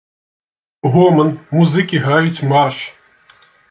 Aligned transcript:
Гоман, 0.95 1.29
музыкі 1.59 2.03
граюць 2.09 2.45
марш. 2.57 2.77